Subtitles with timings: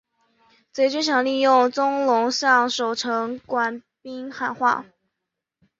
[0.71, 4.83] 贼军想利用宗龙向守城官兵喊话。